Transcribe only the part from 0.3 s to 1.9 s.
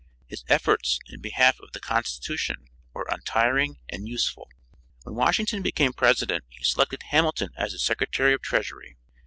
efforts in behalf of the